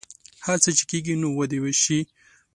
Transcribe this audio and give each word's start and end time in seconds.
هر 0.45 0.57
څه 0.63 0.69
چې 0.77 0.83
کیږي 0.89 1.15
نو 1.21 1.27
ودې 1.37 1.59
شي 1.83 1.99